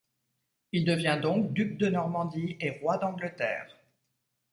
[0.71, 3.67] Il devient donc duc de Normandie et roi d'Angleterre.